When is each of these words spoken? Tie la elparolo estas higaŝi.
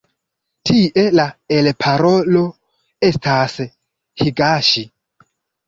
Tie 0.69 1.03
la 1.19 1.25
elparolo 1.57 2.43
estas 3.13 3.61
higaŝi. 4.25 4.87